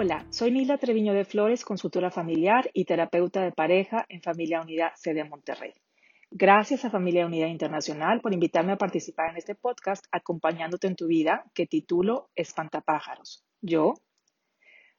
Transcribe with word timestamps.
Hola, 0.00 0.24
soy 0.30 0.52
Nila 0.52 0.78
Treviño 0.78 1.12
de 1.12 1.24
Flores, 1.24 1.64
consultora 1.64 2.12
familiar 2.12 2.70
y 2.72 2.84
terapeuta 2.84 3.42
de 3.42 3.50
pareja 3.50 4.06
en 4.08 4.22
Familia 4.22 4.60
Unida 4.60 4.92
sede 4.94 5.24
Monterrey. 5.24 5.72
Gracias 6.30 6.84
a 6.84 6.90
Familia 6.90 7.26
Unida 7.26 7.48
Internacional 7.48 8.20
por 8.20 8.32
invitarme 8.32 8.70
a 8.70 8.78
participar 8.78 9.30
en 9.30 9.38
este 9.38 9.56
podcast 9.56 10.06
acompañándote 10.12 10.86
en 10.86 10.94
tu 10.94 11.08
vida 11.08 11.46
que 11.52 11.66
titulo 11.66 12.30
Espantapájaros. 12.36 13.44
Yo, 13.60 13.94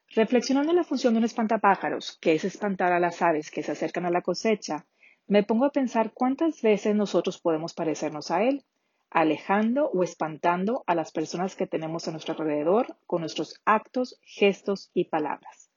reflexionando 0.09 0.71
en 0.71 0.75
la 0.75 0.83
función 0.83 1.13
de 1.13 1.19
un 1.19 1.23
espantapájaros, 1.23 2.17
que 2.19 2.33
es 2.33 2.43
espantar 2.43 2.91
a 2.91 2.99
las 2.99 3.21
aves 3.21 3.51
que 3.51 3.63
se 3.63 3.71
acercan 3.71 4.05
a 4.05 4.11
la 4.11 4.21
cosecha, 4.21 4.85
me 5.27 5.43
pongo 5.43 5.63
a 5.63 5.71
pensar 5.71 6.11
cuántas 6.13 6.61
veces 6.61 6.93
nosotros 6.93 7.39
podemos 7.39 7.73
parecernos 7.73 8.31
a 8.31 8.43
él 8.43 8.65
alejando 9.11 9.89
o 9.89 10.03
espantando 10.03 10.83
a 10.87 10.95
las 10.95 11.11
personas 11.11 11.55
que 11.55 11.67
tenemos 11.67 12.07
a 12.07 12.11
nuestro 12.11 12.33
alrededor 12.33 12.95
con 13.07 13.21
nuestros 13.21 13.59
actos, 13.65 14.19
gestos 14.21 14.91
y 14.93 15.05
palabras. 15.05 15.69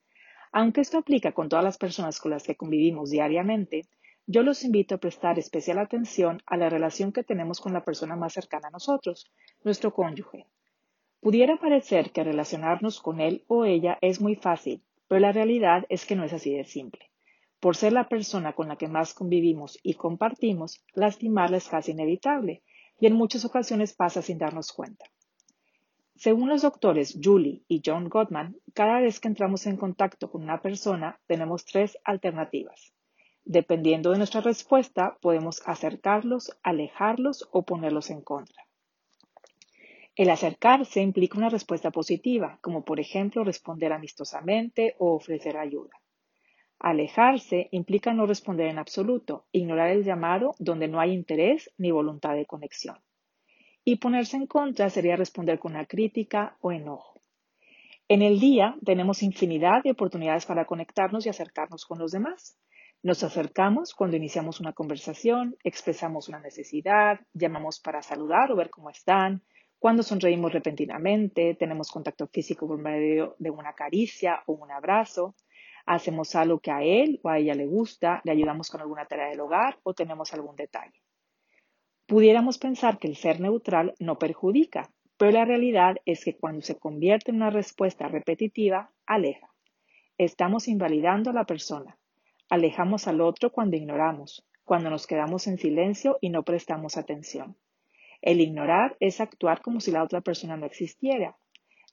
Aunque 0.52 0.82
esto 0.82 0.98
aplica 0.98 1.32
con 1.32 1.48
todas 1.48 1.64
las 1.64 1.78
personas 1.78 2.20
con 2.20 2.30
las 2.30 2.44
que 2.44 2.56
convivimos 2.56 3.10
diariamente, 3.10 3.86
yo 4.26 4.42
los 4.42 4.64
invito 4.64 4.94
a 4.94 4.98
prestar 4.98 5.38
especial 5.38 5.78
atención 5.78 6.42
a 6.46 6.56
la 6.56 6.68
relación 6.68 7.12
que 7.12 7.24
tenemos 7.24 7.60
con 7.60 7.72
la 7.72 7.84
persona 7.84 8.16
más 8.16 8.34
cercana 8.34 8.68
a 8.68 8.70
nosotros, 8.70 9.30
nuestro 9.64 9.92
cónyuge. 9.92 10.46
Pudiera 11.20 11.56
parecer 11.56 12.12
que 12.12 12.24
relacionarnos 12.24 13.00
con 13.00 13.20
él 13.20 13.44
o 13.46 13.64
ella 13.64 13.98
es 14.00 14.20
muy 14.20 14.36
fácil, 14.36 14.82
pero 15.08 15.20
la 15.20 15.32
realidad 15.32 15.86
es 15.88 16.04
que 16.04 16.16
no 16.16 16.24
es 16.24 16.32
así 16.32 16.54
de 16.54 16.64
simple. 16.64 17.10
Por 17.60 17.76
ser 17.76 17.92
la 17.92 18.08
persona 18.08 18.54
con 18.54 18.68
la 18.68 18.76
que 18.76 18.88
más 18.88 19.14
convivimos 19.14 19.78
y 19.82 19.94
compartimos, 19.94 20.84
lastimarla 20.94 21.58
es 21.58 21.68
casi 21.68 21.92
inevitable, 21.92 22.62
y 23.02 23.06
en 23.06 23.14
muchas 23.14 23.44
ocasiones 23.44 23.94
pasa 23.94 24.22
sin 24.22 24.38
darnos 24.38 24.70
cuenta. 24.70 25.04
Según 26.14 26.48
los 26.48 26.62
doctores 26.62 27.18
Julie 27.20 27.64
y 27.66 27.82
John 27.84 28.08
Gottman, 28.08 28.54
cada 28.74 29.00
vez 29.00 29.18
que 29.18 29.26
entramos 29.26 29.66
en 29.66 29.76
contacto 29.76 30.30
con 30.30 30.44
una 30.44 30.62
persona 30.62 31.18
tenemos 31.26 31.64
tres 31.64 31.98
alternativas. 32.04 32.92
Dependiendo 33.44 34.12
de 34.12 34.18
nuestra 34.18 34.40
respuesta, 34.40 35.18
podemos 35.20 35.62
acercarlos, 35.66 36.56
alejarlos 36.62 37.48
o 37.50 37.62
ponerlos 37.62 38.08
en 38.10 38.20
contra. 38.20 38.62
El 40.14 40.30
acercarse 40.30 41.00
implica 41.00 41.38
una 41.38 41.48
respuesta 41.48 41.90
positiva, 41.90 42.60
como 42.60 42.84
por 42.84 43.00
ejemplo 43.00 43.42
responder 43.42 43.92
amistosamente 43.92 44.94
o 45.00 45.16
ofrecer 45.16 45.56
ayuda. 45.56 46.01
Alejarse 46.84 47.68
implica 47.70 48.12
no 48.12 48.26
responder 48.26 48.66
en 48.66 48.78
absoluto, 48.78 49.46
ignorar 49.52 49.90
el 49.90 50.02
llamado 50.02 50.56
donde 50.58 50.88
no 50.88 50.98
hay 50.98 51.12
interés 51.12 51.70
ni 51.78 51.92
voluntad 51.92 52.34
de 52.34 52.44
conexión. 52.44 52.96
Y 53.84 53.96
ponerse 53.96 54.36
en 54.36 54.48
contra 54.48 54.90
sería 54.90 55.14
responder 55.14 55.60
con 55.60 55.72
una 55.72 55.86
crítica 55.86 56.56
o 56.60 56.72
enojo. 56.72 57.20
En 58.08 58.20
el 58.20 58.40
día 58.40 58.74
tenemos 58.84 59.22
infinidad 59.22 59.84
de 59.84 59.92
oportunidades 59.92 60.44
para 60.44 60.64
conectarnos 60.64 61.24
y 61.24 61.28
acercarnos 61.28 61.86
con 61.86 62.00
los 62.00 62.10
demás. 62.10 62.58
Nos 63.00 63.22
acercamos 63.22 63.94
cuando 63.94 64.16
iniciamos 64.16 64.58
una 64.58 64.72
conversación, 64.72 65.56
expresamos 65.62 66.28
una 66.28 66.40
necesidad, 66.40 67.20
llamamos 67.32 67.78
para 67.78 68.02
saludar 68.02 68.50
o 68.50 68.56
ver 68.56 68.70
cómo 68.70 68.90
están, 68.90 69.44
cuando 69.78 70.02
sonreímos 70.04 70.52
repentinamente, 70.52 71.56
tenemos 71.56 71.90
contacto 71.90 72.28
físico 72.28 72.68
por 72.68 72.78
medio 72.78 73.34
de 73.38 73.50
una 73.50 73.72
caricia 73.72 74.42
o 74.46 74.52
un 74.52 74.70
abrazo, 74.70 75.34
hacemos 75.86 76.34
algo 76.34 76.60
que 76.60 76.70
a 76.70 76.82
él 76.82 77.20
o 77.22 77.28
a 77.28 77.38
ella 77.38 77.54
le 77.54 77.66
gusta, 77.66 78.20
le 78.24 78.32
ayudamos 78.32 78.70
con 78.70 78.80
alguna 78.80 79.06
tarea 79.06 79.28
del 79.28 79.40
hogar 79.40 79.78
o 79.82 79.94
tenemos 79.94 80.32
algún 80.32 80.56
detalle. 80.56 81.02
Pudiéramos 82.06 82.58
pensar 82.58 82.98
que 82.98 83.08
el 83.08 83.16
ser 83.16 83.40
neutral 83.40 83.94
no 83.98 84.18
perjudica, 84.18 84.90
pero 85.16 85.32
la 85.32 85.44
realidad 85.44 85.96
es 86.04 86.24
que 86.24 86.36
cuando 86.36 86.62
se 86.62 86.78
convierte 86.78 87.30
en 87.30 87.36
una 87.36 87.50
respuesta 87.50 88.08
repetitiva, 88.08 88.90
aleja. 89.06 89.48
Estamos 90.18 90.68
invalidando 90.68 91.30
a 91.30 91.32
la 91.32 91.44
persona. 91.44 91.96
Alejamos 92.50 93.08
al 93.08 93.20
otro 93.20 93.50
cuando 93.50 93.76
ignoramos, 93.76 94.46
cuando 94.64 94.90
nos 94.90 95.06
quedamos 95.06 95.46
en 95.46 95.58
silencio 95.58 96.18
y 96.20 96.30
no 96.30 96.42
prestamos 96.42 96.96
atención. 96.96 97.56
El 98.20 98.40
ignorar 98.40 98.96
es 99.00 99.20
actuar 99.20 99.62
como 99.62 99.80
si 99.80 99.90
la 99.90 100.02
otra 100.02 100.20
persona 100.20 100.56
no 100.56 100.66
existiera, 100.66 101.36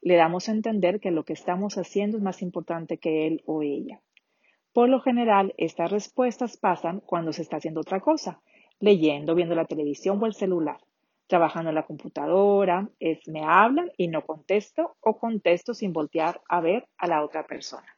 le 0.02 0.16
damos 0.16 0.48
a 0.48 0.54
entender 0.54 1.00
que 1.00 1.12
lo 1.12 1.24
que 1.26 1.34
estamos 1.34 1.78
haciendo 1.78 2.18
es 2.18 2.24
más 2.24 2.42
importante 2.42 2.98
que 2.98 3.28
él 3.28 3.44
o 3.46 3.62
ella. 3.62 4.02
Por 4.74 4.90
lo 4.90 5.02
general, 5.02 5.54
estas 5.58 5.92
respuestas 5.92 6.58
pasan 6.58 7.02
cuando 7.02 7.34
se 7.34 7.42
está 7.42 7.58
haciendo 7.58 7.82
otra 7.82 8.00
cosa, 8.00 8.42
leyendo, 8.80 9.36
viendo 9.36 9.56
la 9.56 9.66
televisión 9.66 10.22
o 10.22 10.26
el 10.26 10.34
celular, 10.34 10.80
trabajando 11.28 11.70
en 11.70 11.76
la 11.76 11.86
computadora, 11.86 12.90
es 13.00 13.28
me 13.28 13.44
hablan 13.44 13.92
y 13.98 14.08
no 14.08 14.26
contesto 14.26 14.96
o 15.02 15.18
contesto 15.18 15.74
sin 15.74 15.92
voltear 15.92 16.42
a 16.48 16.62
ver 16.62 16.88
a 16.98 17.08
la 17.08 17.24
otra 17.24 17.46
persona. 17.46 17.98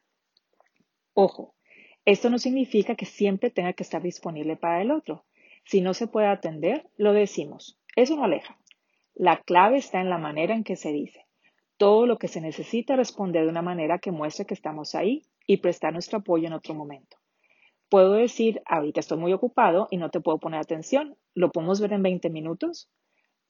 Ojo, 1.14 1.54
esto 2.04 2.30
no 2.30 2.38
significa 2.38 2.96
que 2.96 3.06
siempre 3.06 3.50
tenga 3.50 3.74
que 3.74 3.84
estar 3.84 4.02
disponible 4.02 4.56
para 4.56 4.82
el 4.82 4.90
otro. 4.90 5.24
Si 5.64 5.80
no 5.80 5.94
se 5.94 6.08
puede 6.08 6.26
atender, 6.26 6.88
lo 6.96 7.12
decimos. 7.12 7.78
Eso 7.94 8.16
no 8.16 8.24
aleja. 8.24 8.58
La 9.14 9.40
clave 9.42 9.76
está 9.76 10.00
en 10.00 10.10
la 10.10 10.18
manera 10.18 10.54
en 10.54 10.64
que 10.64 10.74
se 10.74 10.90
dice 10.90 11.26
todo 11.82 12.06
lo 12.06 12.16
que 12.16 12.28
se 12.28 12.40
necesita 12.40 12.94
responder 12.94 13.42
de 13.42 13.50
una 13.50 13.60
manera 13.60 13.98
que 13.98 14.12
muestre 14.12 14.46
que 14.46 14.54
estamos 14.54 14.94
ahí 14.94 15.24
y 15.48 15.56
prestar 15.56 15.92
nuestro 15.92 16.18
apoyo 16.18 16.46
en 16.46 16.52
otro 16.52 16.74
momento. 16.74 17.16
Puedo 17.88 18.12
decir, 18.12 18.62
ahorita 18.66 19.00
estoy 19.00 19.18
muy 19.18 19.32
ocupado 19.32 19.88
y 19.90 19.96
no 19.96 20.08
te 20.08 20.20
puedo 20.20 20.38
poner 20.38 20.60
atención, 20.60 21.16
¿lo 21.34 21.50
podemos 21.50 21.80
ver 21.80 21.92
en 21.94 22.04
20 22.04 22.30
minutos? 22.30 22.88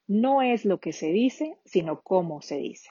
No 0.06 0.40
es 0.40 0.64
lo 0.64 0.80
que 0.80 0.94
se 0.94 1.08
dice, 1.08 1.58
sino 1.66 2.00
cómo 2.00 2.40
se 2.40 2.56
dice. 2.56 2.88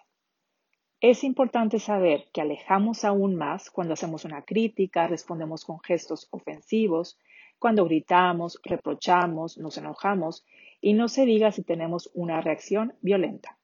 Es 0.99 1.23
importante 1.23 1.79
saber 1.79 2.27
que 2.31 2.41
alejamos 2.41 3.03
aún 3.03 3.35
más 3.35 3.71
cuando 3.71 3.95
hacemos 3.95 4.25
una 4.25 4.43
crítica, 4.43 5.07
respondemos 5.07 5.65
con 5.65 5.79
gestos 5.79 6.27
ofensivos, 6.29 7.17
cuando 7.57 7.85
gritamos, 7.85 8.59
reprochamos, 8.63 9.57
nos 9.57 9.75
enojamos 9.75 10.45
y 10.81 10.93
no 10.93 11.07
se 11.07 11.25
diga 11.25 11.51
si 11.51 11.63
tenemos 11.63 12.11
una 12.13 12.41
reacción 12.41 12.93
violenta. 13.01 13.57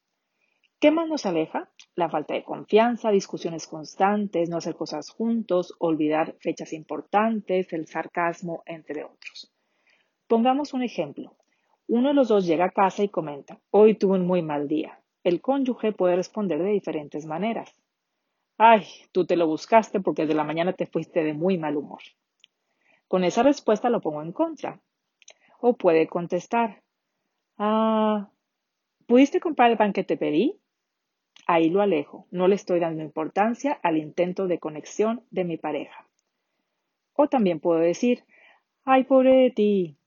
¿Qué 0.80 0.92
más 0.92 1.08
nos 1.08 1.26
aleja? 1.26 1.72
La 1.96 2.08
falta 2.08 2.36
de 2.36 2.44
confianza, 2.44 3.10
discusiones 3.10 3.66
constantes, 3.66 4.48
no 4.48 4.58
hacer 4.58 4.76
cosas 4.76 5.10
juntos, 5.10 5.74
olvidar 5.80 6.36
fechas 6.40 6.72
importantes, 6.72 7.74
el 7.74 7.88
sarcasmo, 7.88 8.62
entre 8.68 9.04
otros. 9.04 9.52
Pongamos 10.28 10.74
un 10.74 10.84
ejemplo. 10.84 11.36
Uno 11.88 12.10
de 12.10 12.14
los 12.14 12.28
dos 12.28 12.46
llega 12.46 12.66
a 12.66 12.72
casa 12.72 13.02
y 13.04 13.10
comenta, 13.10 13.60
hoy 13.72 13.96
tuve 13.96 14.20
un 14.20 14.28
muy 14.28 14.44
mal 14.44 14.68
día. 14.68 15.00
El 15.24 15.42
cónyuge 15.42 15.94
puede 15.94 16.16
responder 16.16 16.62
de 16.62 16.70
diferentes 16.70 17.26
maneras. 17.26 17.74
Ay, 18.60 18.86
tú 19.12 19.26
te 19.26 19.36
lo 19.36 19.48
buscaste 19.48 20.00
porque 20.00 20.24
desde 20.24 20.36
la 20.36 20.44
mañana 20.44 20.74
te 20.74 20.86
fuiste 20.86 21.24
de 21.24 21.34
muy 21.34 21.58
mal 21.58 21.76
humor. 21.76 22.02
Con 23.08 23.24
esa 23.24 23.42
respuesta 23.42 23.90
lo 23.90 24.00
pongo 24.00 24.22
en 24.22 24.32
contra. 24.32 24.80
O 25.60 25.74
puede 25.74 26.08
contestar, 26.08 26.84
ah, 27.58 28.30
¿pudiste 29.08 29.40
comprar 29.40 29.72
el 29.72 29.78
pan 29.78 29.92
que 29.92 30.04
te 30.04 30.18
pedí? 30.18 30.60
Ahí 31.50 31.70
lo 31.70 31.82
alejo, 31.82 32.28
no 32.30 32.50
le 32.50 32.56
estoy 32.56 32.82
dando 32.82 33.02
importancia 33.02 33.80
al 33.82 33.96
intento 33.98 34.48
de 34.48 34.60
conexión 34.60 35.24
de 35.32 35.46
mi 35.46 35.56
pareja. 35.56 36.06
O 37.14 37.30
también 37.30 37.62
puedo 37.62 37.80
decir, 37.80 38.26
ay, 38.84 39.06
pobre 39.06 39.34
de 39.34 39.52
ti. 39.52 39.98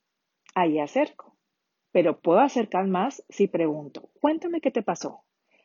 Ahí 0.55 0.79
acerco. 0.79 1.35
Pero 1.93 2.21
puedo 2.21 2.41
acercar 2.41 2.87
más 2.87 3.25
si 3.31 3.49
pregunto, 3.49 4.11
cuéntame 4.21 4.61
qué 4.61 4.71
te 4.71 4.83
pasó. 4.83 5.23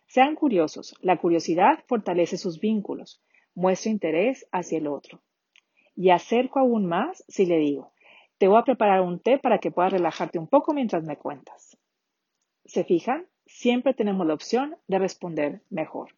Sean 0.07 0.35
curiosos, 0.35 0.95
la 1.01 1.17
curiosidad 1.17 1.83
fortalece 1.87 2.37
sus 2.37 2.61
vínculos, 2.61 3.21
muestra 3.53 3.91
interés 3.91 4.47
hacia 4.53 4.77
el 4.77 4.87
otro. 4.87 5.21
Y 5.93 6.09
acerco 6.11 6.59
aún 6.59 6.85
más 6.85 7.25
si 7.27 7.45
le 7.45 7.57
digo, 7.57 7.91
te 8.37 8.47
voy 8.47 8.59
a 8.59 8.63
preparar 8.63 9.01
un 9.01 9.19
té 9.19 9.37
para 9.39 9.59
que 9.59 9.71
puedas 9.71 9.91
relajarte 9.91 10.39
un 10.39 10.47
poco 10.47 10.73
mientras 10.73 11.03
me 11.03 11.17
cuentas. 11.17 11.77
¿Se 12.63 12.85
fijan? 12.85 13.27
Siempre 13.45 13.93
tenemos 13.93 14.25
la 14.27 14.33
opción 14.33 14.75
de 14.87 14.99
responder 14.99 15.61
mejor. 15.69 16.15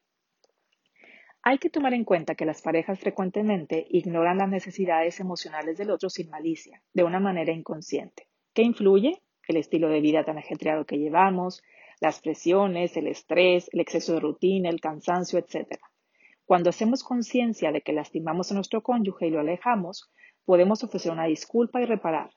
Hay 1.43 1.59
que 1.59 1.69
tomar 1.69 1.93
en 1.93 2.03
cuenta 2.03 2.35
que 2.35 2.45
las 2.45 2.61
parejas 2.61 2.99
frecuentemente 2.99 3.87
ignoran 3.89 4.39
las 4.39 4.49
necesidades 4.49 5.19
emocionales 5.19 5.77
del 5.77 5.91
otro 5.91 6.09
sin 6.09 6.29
malicia, 6.29 6.81
de 6.93 7.03
una 7.03 7.19
manera 7.19 7.53
inconsciente. 7.53 8.27
¿Qué 8.53 8.63
influye? 8.63 9.21
El 9.47 9.55
estilo 9.55 9.87
de 9.87 10.01
vida 10.01 10.25
tan 10.25 10.37
ajetreado 10.37 10.85
que 10.85 10.97
llevamos, 10.97 11.63
las 12.01 12.19
presiones, 12.19 12.97
el 12.97 13.07
estrés, 13.07 13.69
el 13.71 13.79
exceso 13.79 14.13
de 14.13 14.19
rutina, 14.19 14.69
el 14.69 14.81
cansancio, 14.81 15.39
etc. 15.39 15.79
Cuando 16.45 16.69
hacemos 16.69 17.03
conciencia 17.03 17.71
de 17.71 17.81
que 17.81 17.93
lastimamos 17.93 18.51
a 18.51 18.55
nuestro 18.55 18.83
cónyuge 18.83 19.27
y 19.27 19.31
lo 19.31 19.39
alejamos, 19.39 20.11
podemos 20.43 20.83
ofrecer 20.83 21.11
una 21.11 21.25
disculpa 21.25 21.81
y 21.81 21.85
reparar. 21.85 22.31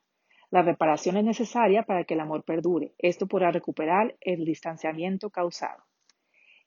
La 0.50 0.62
reparación 0.62 1.17
es 1.17 1.25
necesaria 1.25 1.85
para 1.85 2.05
que 2.05 2.14
el 2.14 2.20
amor 2.20 2.44
perdure. 2.44 2.93
Esto 2.99 3.29
podrá 3.29 3.52
recuperar 3.52 4.17
el 4.20 4.44
distanciamiento 4.44 5.31
causado. 5.31 5.85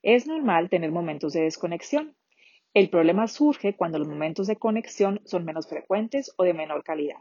Es 0.01 0.25
normal 0.25 0.69
tener 0.69 0.91
momentos 0.91 1.33
de 1.33 1.41
desconexión. 1.41 2.15
El 2.73 2.89
problema 2.89 3.27
surge 3.27 3.75
cuando 3.75 3.99
los 3.99 4.07
momentos 4.07 4.47
de 4.47 4.55
conexión 4.55 5.21
son 5.25 5.43
menos 5.43 5.67
frecuentes 5.67 6.33
o 6.37 6.43
de 6.43 6.53
menor 6.53 6.83
calidad. 6.83 7.19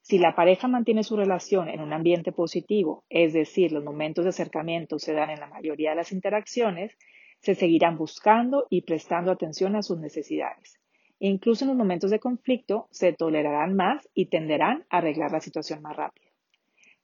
Si 0.00 0.18
la 0.18 0.34
pareja 0.34 0.68
mantiene 0.68 1.02
su 1.02 1.16
relación 1.16 1.68
en 1.68 1.80
un 1.80 1.92
ambiente 1.92 2.32
positivo, 2.32 3.04
es 3.10 3.32
decir, 3.32 3.72
los 3.72 3.84
momentos 3.84 4.24
de 4.24 4.30
acercamiento 4.30 4.98
se 4.98 5.12
dan 5.12 5.30
en 5.30 5.40
la 5.40 5.46
mayoría 5.46 5.90
de 5.90 5.96
las 5.96 6.12
interacciones, 6.12 6.96
se 7.40 7.54
seguirán 7.54 7.98
buscando 7.98 8.66
y 8.70 8.82
prestando 8.82 9.30
atención 9.30 9.76
a 9.76 9.82
sus 9.82 9.98
necesidades. 9.98 10.79
Incluso 11.22 11.64
en 11.64 11.68
los 11.68 11.76
momentos 11.76 12.10
de 12.10 12.18
conflicto 12.18 12.88
se 12.90 13.12
tolerarán 13.12 13.76
más 13.76 14.08
y 14.14 14.26
tenderán 14.26 14.86
a 14.88 14.98
arreglar 14.98 15.30
la 15.30 15.40
situación 15.40 15.82
más 15.82 15.94
rápido. 15.94 16.30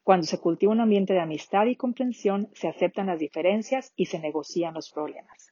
Cuando 0.02 0.26
se 0.26 0.38
cultiva 0.38 0.72
un 0.72 0.80
ambiente 0.80 1.12
de 1.12 1.20
amistad 1.20 1.66
y 1.66 1.76
comprensión, 1.76 2.48
se 2.54 2.66
aceptan 2.66 3.08
las 3.08 3.18
diferencias 3.18 3.92
y 3.94 4.06
se 4.06 4.18
negocian 4.18 4.72
los 4.72 4.90
problemas. 4.90 5.50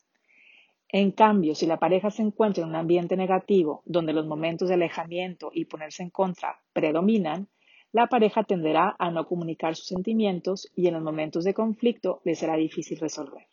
En 0.88 1.11
cambio, 1.11 1.55
si 1.55 1.66
la 1.66 1.78
pareja 1.78 2.11
se 2.11 2.22
encuentra 2.22 2.62
en 2.62 2.70
un 2.70 2.76
ambiente 2.76 3.19
negativo, 3.19 3.82
donde 3.84 4.14
los 4.14 4.26
momentos 4.26 4.69
de 4.69 4.75
alejamiento 4.75 5.50
y 5.52 5.66
ponerse 5.66 6.02
en 6.02 6.08
contra 6.08 6.62
predominan, 6.72 7.49
la 7.93 8.06
pareja 8.06 8.44
tenderá 8.44 8.96
a 8.99 9.11
no 9.11 9.26
comunicar 9.26 9.76
sus 9.76 9.88
sentimientos 9.88 10.72
y 10.75 10.87
en 10.87 10.94
los 10.94 11.02
momentos 11.02 11.44
de 11.44 11.52
conflicto 11.52 12.22
le 12.25 12.34
será 12.34 12.56
difícil 12.56 12.99
resolver. 12.99 13.46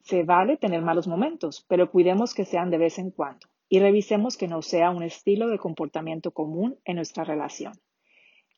Se 0.00 0.22
vale 0.22 0.56
tener 0.56 0.80
malos 0.80 1.06
momentos, 1.06 1.66
pero 1.68 1.90
cuidemos 1.90 2.32
que 2.32 2.46
sean 2.46 2.70
de 2.70 2.78
vez 2.78 2.98
en 2.98 3.10
cuando 3.10 3.46
y 3.68 3.80
revisemos 3.80 4.36
que 4.36 4.48
no 4.48 4.62
sea 4.62 4.90
un 4.90 5.02
estilo 5.02 5.48
de 5.48 5.58
comportamiento 5.58 6.30
común 6.30 6.78
en 6.84 6.96
nuestra 6.96 7.24
relación. 7.24 7.72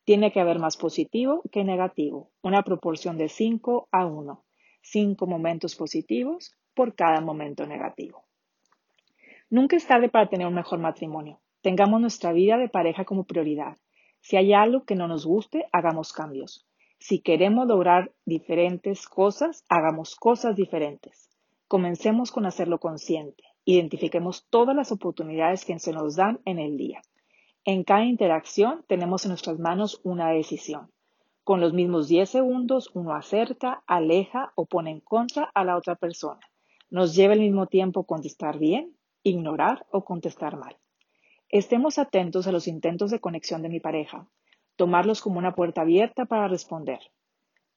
Tiene 0.05 0.33
que 0.33 0.41
haber 0.41 0.59
más 0.59 0.77
positivo 0.77 1.43
que 1.53 1.65
negativo, 1.65 2.31
una 2.43 2.63
proporción 2.63 3.19
de 3.19 3.29
5 3.29 3.89
a 3.93 4.07
1. 4.07 4.45
5 4.83 5.27
momentos 5.27 5.77
positivos 5.77 6.57
por 6.75 6.95
cada 6.95 7.21
momento 7.21 7.67
negativo. 7.67 8.25
Nunca 9.51 9.77
es 9.77 9.87
tarde 9.87 10.09
para 10.09 10.29
tener 10.29 10.47
un 10.47 10.55
mejor 10.55 10.79
matrimonio. 10.79 11.41
Tengamos 11.63 12.01
nuestra 12.01 12.33
vida 12.33 12.57
de 12.57 12.69
pareja 12.69 13.05
como 13.05 13.25
prioridad. 13.25 13.77
Si 14.21 14.37
hay 14.37 14.53
algo 14.53 14.85
que 14.85 14.95
no 14.95 15.09
nos 15.09 15.27
guste, 15.27 15.67
hagamos 15.73 16.13
cambios. 16.13 16.67
Si 16.99 17.21
queremos 17.21 17.67
lograr 17.67 18.13
diferentes 18.25 19.07
cosas, 19.07 19.65
hagamos 19.69 20.17
cosas 20.17 20.57
diferentes. 20.57 21.31
Comencemos 21.67 22.31
con 22.33 22.47
hacerlo 22.47 22.79
consciente. 22.79 23.45
Identifiquemos 23.71 24.47
todas 24.49 24.75
las 24.75 24.93
oportunidades 24.93 25.67
que 25.67 25.79
se 25.79 25.93
nos 25.93 26.17
dan 26.17 26.41
en 26.47 26.59
el 26.59 26.79
día. 26.79 27.03
En 27.67 27.85
cada 27.85 28.07
interacción 28.07 28.83
tenemos 28.89 29.27
en 29.27 29.29
nuestras 29.29 29.59
manos 29.59 30.01
una 30.05 30.31
decisión. 30.31 30.91
Con 31.45 31.61
los 31.61 31.75
mismos 31.75 32.09
10 32.09 32.31
segundos, 32.31 32.91
uno 32.95 33.13
acerca, 33.13 33.83
aleja 33.87 34.53
o 34.55 34.65
pone 34.65 34.91
en 34.91 35.01
contra 35.01 35.51
a 35.53 35.65
la 35.67 35.77
otra 35.77 35.97
persona. 35.97 36.41
Nos 36.89 37.15
lleva 37.15 37.35
el 37.35 37.41
mismo 37.41 37.67
tiempo 37.67 38.05
contestar 38.05 38.59
bien, 38.59 38.97
ignorar 39.23 39.85
o 39.91 40.03
contestar 40.03 40.57
mal. 40.57 40.79
Estemos 41.51 41.99
atentos 41.99 42.47
a 42.47 42.53
los 42.53 42.69
intentos 42.69 43.11
de 43.11 43.21
conexión 43.21 43.61
de 43.61 43.69
mi 43.69 43.81
pareja, 43.81 44.27
tomarlos 44.77 45.21
como 45.21 45.39
una 45.39 45.55
puerta 45.55 45.83
abierta 45.83 46.25
para 46.25 46.49
responder. 46.49 47.01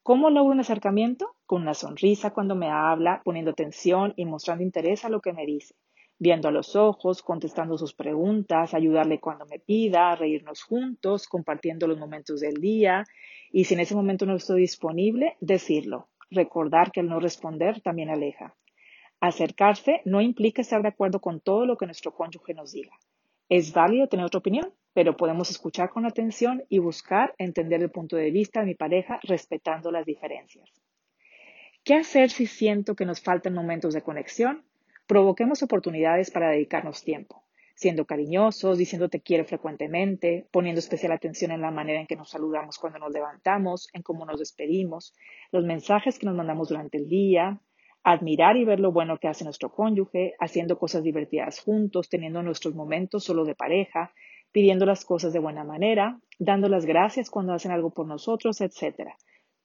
¿Cómo 0.04 0.32
logro 0.32 0.54
un 0.54 0.60
acercamiento? 0.60 1.36
Con 1.46 1.62
una 1.62 1.76
sonrisa 1.76 2.34
cuando 2.34 2.56
me 2.56 2.70
habla, 2.70 3.22
poniendo 3.24 3.52
atención 3.52 4.16
y 4.16 4.26
mostrando 4.26 4.64
interés 4.64 5.06
a 5.06 5.10
lo 5.10 5.22
que 5.22 5.32
me 5.32 5.46
dice, 5.46 5.76
viendo 6.18 6.48
a 6.48 6.52
los 6.52 6.76
ojos, 6.76 7.22
contestando 7.22 7.78
sus 7.78 7.94
preguntas, 7.94 8.74
ayudarle 8.74 9.20
cuando 9.20 9.46
me 9.46 9.60
pida, 9.60 10.16
reírnos 10.16 10.64
juntos, 10.64 11.28
compartiendo 11.28 11.86
los 11.86 12.00
momentos 12.00 12.40
del 12.40 12.56
día 12.56 13.04
y 13.52 13.66
si 13.66 13.76
en 13.76 13.82
ese 13.82 13.94
momento 13.94 14.26
no 14.26 14.36
estoy 14.36 14.62
disponible, 14.62 15.38
decirlo. 15.40 16.08
Recordar 16.32 16.92
que 16.92 17.02
el 17.02 17.08
no 17.08 17.20
responder 17.20 17.82
también 17.82 18.10
aleja. 18.10 18.56
Acercarse 19.20 20.02
no 20.06 20.20
implica 20.20 20.64
estar 20.64 20.82
de 20.82 20.88
acuerdo 20.88 21.22
con 21.22 21.42
todo 21.42 21.68
lo 21.68 21.78
que 21.78 21.86
nuestro 21.86 22.12
cónyuge 22.12 22.56
nos 22.56 22.72
diga. 22.72 22.98
Es 23.50 23.72
válido 23.72 24.08
tener 24.08 24.26
otra 24.26 24.40
opinión, 24.40 24.74
pero 24.94 25.16
podemos 25.16 25.50
escuchar 25.50 25.90
con 25.90 26.06
atención 26.06 26.64
y 26.70 26.80
buscar 26.80 27.34
entender 27.38 27.82
el 27.82 27.92
punto 27.92 28.16
de 28.16 28.32
vista 28.32 28.60
de 28.60 28.68
mi 28.68 28.76
pareja 28.76 29.20
respetando 29.24 29.92
las 29.92 30.06
diferencias. 30.06 30.70
¿Qué 31.84 31.96
hacer 31.96 32.30
si 32.30 32.46
siento 32.46 32.96
que 32.96 33.06
nos 33.06 33.22
faltan 33.22 33.54
momentos 33.54 33.94
de 33.94 34.04
conexión? 34.04 34.64
Provoquemos 35.08 35.64
oportunidades 35.64 36.30
para 36.30 36.52
dedicarnos 36.52 37.04
tiempo, 37.04 37.44
siendo 37.74 38.06
cariñosos, 38.06 38.78
diciendo 38.78 39.10
te 39.10 39.22
quiero 39.22 39.46
frecuentemente, 39.46 40.48
poniendo 40.52 40.80
especial 40.80 41.12
atención 41.12 41.52
en 41.52 41.62
la 41.62 41.72
manera 41.72 42.00
en 42.00 42.08
que 42.08 42.16
nos 42.16 42.30
saludamos 42.30 42.78
cuando 42.78 43.00
nos 43.00 43.12
levantamos, 43.12 43.90
en 43.94 44.04
cómo 44.04 44.26
nos 44.26 44.40
despedimos, 44.40 45.16
los 45.52 45.66
mensajes 45.66 46.20
que 46.20 46.28
nos 46.28 46.36
mandamos 46.36 46.70
durante 46.70 46.98
el 46.98 47.08
día, 47.08 47.60
admirar 48.04 48.58
y 48.58 48.66
ver 48.66 48.80
lo 48.80 48.92
bueno 48.92 49.18
que 49.18 49.28
hace 49.28 49.44
nuestro 49.44 49.72
cónyuge, 49.72 50.36
haciendo 50.40 50.78
cosas 50.78 51.04
divertidas 51.04 51.60
juntos, 51.60 52.10
teniendo 52.10 52.44
nuestros 52.44 52.76
momentos 52.76 53.24
solo 53.24 53.46
de 53.46 53.56
pareja, 53.56 54.14
pidiendo 54.52 54.86
las 54.86 55.06
cosas 55.06 55.34
de 55.34 55.40
buena 55.40 55.64
manera, 55.64 56.20
dando 56.40 56.70
las 56.70 56.86
gracias 56.86 57.30
cuando 57.30 57.54
hacen 57.54 57.72
algo 57.72 57.92
por 57.92 58.08
nosotros, 58.08 58.62
etc. 58.62 59.12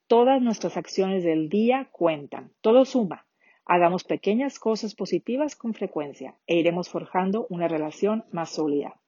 Todas 0.07 0.41
nuestras 0.41 0.77
acciones 0.77 1.25
del 1.25 1.49
día 1.49 1.89
cuentan, 1.91 2.53
todo 2.61 2.85
suma. 2.85 3.27
Hagamos 3.65 4.05
pequeñas 4.05 4.59
cosas 4.59 4.95
positivas 4.95 5.57
con 5.57 5.75
frecuencia 5.75 6.37
e 6.47 6.57
iremos 6.57 6.89
forjando 6.89 7.47
una 7.51 7.67
relación 7.67 8.25
más 8.31 8.51
sólida. 8.51 9.01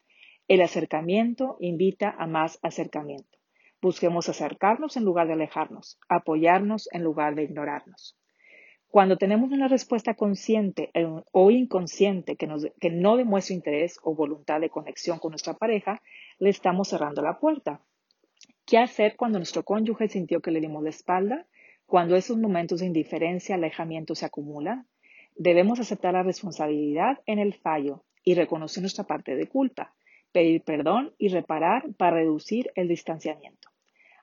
El 0.49 0.63
acercamiento 0.63 1.57
invita 1.61 2.15
a 2.19 2.27
más 2.27 2.59
acercamiento. 2.63 3.39
Busquemos 3.81 4.29
acercarnos 4.29 4.97
en 4.97 5.05
lugar 5.05 5.29
de 5.29 5.35
alejarnos, 5.35 6.01
apoyarnos 6.09 6.89
en 6.91 7.05
lugar 7.05 7.37
de 7.37 7.45
ignorarnos. 7.45 8.19
Cuando 8.91 9.19
tenemos 9.19 9.53
una 9.53 9.69
respuesta 9.69 10.15
consciente 10.15 10.91
o 11.33 11.51
inconsciente 11.51 12.37
que, 12.37 12.91
no 12.91 13.17
demuestra 13.19 13.55
interés 13.55 13.99
o 14.03 14.15
voluntad 14.15 14.61
de 14.61 14.71
conexión 14.71 15.19
con 15.19 15.33
nuestra 15.33 15.55
pareja, 15.55 16.01
le 16.39 16.49
estamos 16.49 16.89
cerrando 16.89 17.21
la 17.21 17.39
puerta. 17.39 17.83
¿Qué 18.65 18.79
hacer 18.79 19.17
cuando 19.17 19.39
nuestro 19.39 19.63
cónyuge 19.63 20.09
sintió 20.09 20.41
que 20.41 20.51
le 20.51 20.61
dimos 20.61 20.83
la 20.83 20.89
espalda? 20.89 21.47
Cuando 21.85 22.17
esos 22.17 22.39
momentos 22.39 22.81
de 22.81 22.87
indiferencia, 22.87 23.57
alejamiento 23.57 24.15
se 24.15 24.25
acumulan, 24.25 24.87
debemos 25.37 25.81
aceptar 25.81 26.15
la 26.15 26.23
responsabilidad 26.23 27.21
en 27.27 27.39
el 27.39 27.55
fallo 27.55 28.05
y 28.25 28.35
reconocer 28.35 28.83
nuestra 28.83 29.05
parte 29.05 29.37
de 29.37 29.49
culpa, 29.49 29.95
pedir 30.33 30.63
perdón 30.63 31.15
y 31.19 31.29
reparar 31.29 31.93
para 31.99 32.17
reducir 32.17 32.71
el 32.75 32.89
distanciamiento. 32.89 33.69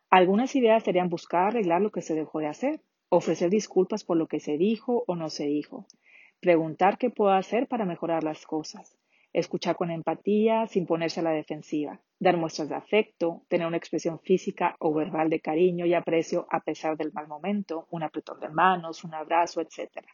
Algunas 0.09 0.55
ideas 0.55 0.83
serían 0.83 1.09
buscar 1.09 1.47
arreglar 1.47 1.81
lo 1.81 1.91
que 1.91 2.01
se 2.01 2.15
dejó 2.15 2.39
de 2.39 2.47
hacer, 2.47 2.81
ofrecer 3.09 3.49
disculpas 3.49 4.03
por 4.03 4.17
lo 4.17 4.27
que 4.27 4.39
se 4.39 4.57
dijo 4.57 5.03
o 5.07 5.15
no 5.15 5.29
se 5.29 5.45
dijo, 5.45 5.85
preguntar 6.39 6.97
qué 6.97 7.09
puedo 7.09 7.31
hacer 7.31 7.67
para 7.67 7.85
mejorar 7.85 8.23
las 8.23 8.45
cosas, 8.45 8.97
escuchar 9.33 9.75
con 9.75 9.91
empatía 9.91 10.67
sin 10.67 10.85
ponerse 10.85 11.19
a 11.19 11.23
la 11.23 11.31
defensiva, 11.31 12.01
dar 12.19 12.37
muestras 12.37 12.69
de 12.69 12.75
afecto, 12.75 13.43
tener 13.47 13.67
una 13.67 13.77
expresión 13.77 14.19
física 14.19 14.75
o 14.79 14.93
verbal 14.93 15.29
de 15.29 15.41
cariño 15.41 15.85
y 15.85 15.93
aprecio 15.93 16.47
a 16.49 16.61
pesar 16.61 16.97
del 16.97 17.11
mal 17.13 17.27
momento, 17.27 17.87
un 17.91 18.03
apretón 18.03 18.39
de 18.39 18.49
manos, 18.49 19.03
un 19.03 19.13
abrazo, 19.13 19.61
etc. 19.61 20.05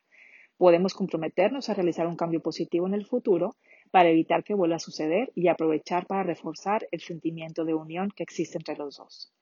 Podemos 0.58 0.94
comprometernos 0.94 1.70
a 1.70 1.74
realizar 1.74 2.08
un 2.08 2.16
cambio 2.16 2.42
positivo 2.42 2.88
en 2.88 2.94
el 2.94 3.06
futuro 3.06 3.56
para 3.92 4.10
evitar 4.10 4.44
que 4.44 4.54
vuelva 4.54 4.78
a 4.78 4.80
suceder 4.80 5.32
y 5.36 5.48
aprovechar 5.48 6.08
para 6.08 6.24
reforzar 6.24 6.88
el 6.92 7.02
sentimiento 7.02 7.66
de 7.66 7.74
unión 7.74 8.10
que 8.16 8.24
existe 8.24 8.58
entre 8.58 8.76
los 8.76 8.98
dos. 8.98 9.34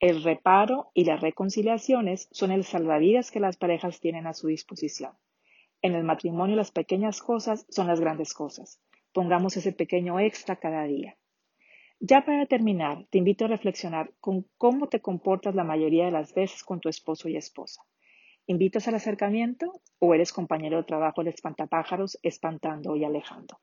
El 0.00 0.22
reparo 0.22 0.92
y 0.94 1.04
las 1.04 1.20
reconciliaciones 1.20 2.28
son 2.30 2.52
el 2.52 2.62
salvavidas 2.62 3.32
que 3.32 3.40
las 3.40 3.56
parejas 3.56 3.98
tienen 3.98 4.28
a 4.28 4.32
su 4.32 4.46
disposición. 4.46 5.12
En 5.82 5.96
el 5.96 6.04
matrimonio 6.04 6.54
las 6.54 6.70
pequeñas 6.70 7.20
cosas 7.20 7.66
son 7.68 7.88
las 7.88 7.98
grandes 7.98 8.32
cosas. 8.32 8.80
Pongamos 9.12 9.56
ese 9.56 9.72
pequeño 9.72 10.20
extra 10.20 10.54
cada 10.54 10.84
día. 10.84 11.16
Ya 11.98 12.24
para 12.24 12.46
terminar, 12.46 13.06
te 13.10 13.18
invito 13.18 13.46
a 13.46 13.48
reflexionar 13.48 14.12
con 14.20 14.46
cómo 14.56 14.88
te 14.88 15.00
comportas 15.00 15.56
la 15.56 15.64
mayoría 15.64 16.04
de 16.04 16.12
las 16.12 16.32
veces 16.32 16.62
con 16.62 16.78
tu 16.78 16.88
esposo 16.88 17.28
y 17.28 17.36
esposa. 17.36 17.82
¿Invitas 18.46 18.86
al 18.86 18.94
acercamiento 18.94 19.82
o 19.98 20.14
eres 20.14 20.32
compañero 20.32 20.76
de 20.76 20.84
trabajo 20.84 21.24
de 21.24 21.30
espantapájaros 21.30 22.20
espantando 22.22 22.94
y 22.94 23.04
alejando? 23.04 23.58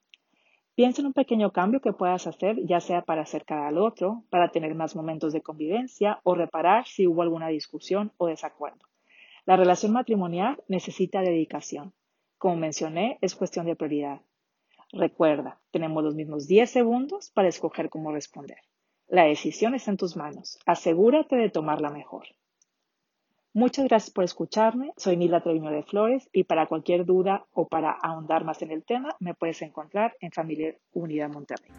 Piensa 0.75 1.01
en 1.01 1.08
un 1.08 1.13
pequeño 1.13 1.51
cambio 1.53 1.79
que 1.79 1.94
puedas 1.94 2.27
hacer, 2.27 2.58
ya 2.65 2.82
sea 2.82 3.01
para 3.01 3.22
acercar 3.22 3.60
al 3.60 3.77
otro, 3.77 4.25
para 4.29 4.51
tener 4.51 4.75
más 4.75 4.94
momentos 4.94 5.32
de 5.32 5.41
convivencia 5.41 6.20
o 6.24 6.36
reparar 6.36 6.86
si 6.86 7.08
hubo 7.08 7.22
alguna 7.22 7.48
discusión 7.48 8.12
o 8.17 8.27
desacuerdo. 8.27 8.86
La 9.46 9.55
relación 9.55 9.94
matrimonial 9.94 10.62
necesita 10.67 11.22
dedicación. 11.22 11.94
Como 12.38 12.58
mencioné, 12.58 13.17
es 13.22 13.36
cuestión 13.36 13.67
de 13.67 13.77
prioridad. 13.77 14.20
Recuerda, 14.91 15.62
tenemos 15.72 16.03
los 16.03 16.13
mismos 16.13 16.46
10 16.46 16.70
segundos 16.70 17.32
para 17.34 17.48
escoger 17.48 17.89
cómo 17.89 18.12
responder. 18.12 18.58
La 19.08 19.24
decisión 19.24 19.75
está 19.75 19.91
en 19.91 19.98
tus 19.98 20.17
manos. 20.17 20.60
Asegúrate 20.65 21.38
de 21.38 21.50
tomarla 21.50 21.89
mejor. 21.89 22.25
Muchas 23.55 23.85
gracias 23.85 24.12
por 24.12 24.25
escucharme. 24.25 24.91
Soy 24.97 25.15
Nila 25.15 25.41
Treviño 25.41 25.71
de 25.71 25.81
Flores 25.81 26.27
y 26.33 26.43
para 26.43 26.67
cualquier 26.67 27.05
duda 27.05 27.45
o 27.53 27.69
para 27.69 27.91
ahondar 27.91 28.43
más 28.43 28.62
en 28.62 28.71
el 28.71 28.83
tema 28.83 29.15
me 29.21 29.33
puedes 29.33 29.62
encontrar 29.62 30.13
en 30.19 30.33
Familia 30.33 30.75
Unida 30.91 31.29
Monterrey. 31.29 31.71